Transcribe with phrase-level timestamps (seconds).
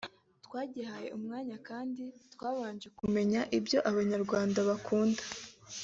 [0.45, 2.03] twagihaye umwanya kandi
[2.33, 5.21] twabanje kumenya ibyo Abanyarwanda bakunda